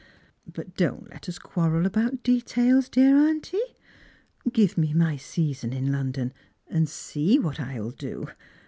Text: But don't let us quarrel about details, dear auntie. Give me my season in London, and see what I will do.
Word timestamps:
But 0.51 0.75
don't 0.75 1.11
let 1.11 1.29
us 1.29 1.37
quarrel 1.37 1.85
about 1.85 2.23
details, 2.23 2.89
dear 2.89 3.15
auntie. 3.15 3.75
Give 4.51 4.75
me 4.75 4.93
my 4.95 5.15
season 5.15 5.73
in 5.73 5.91
London, 5.91 6.33
and 6.67 6.89
see 6.89 7.37
what 7.37 7.59
I 7.59 7.79
will 7.79 7.91
do. 7.91 8.27